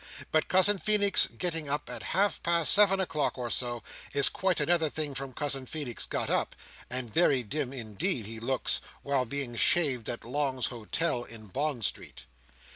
[0.31, 3.83] But Cousin Feenix, getting up at half past seven o'clock or so,
[4.15, 6.55] is quite another thing from Cousin Feenix got up;
[6.89, 12.25] and very dim, indeed, he looks, while being shaved at Long's Hotel, in Bond Street.